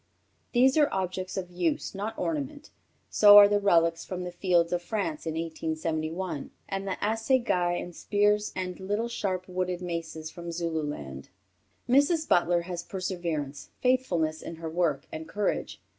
[0.53, 2.71] These are objects of use, not ornament;
[3.11, 7.95] so are the relics from the fields of France in 1871, and the assegais and
[7.95, 11.29] spears and little sharp wooden maces from Zululand."
[11.87, 12.27] Mrs.
[12.27, 15.79] Butler has perseverance, faithfulness in her work, and courage.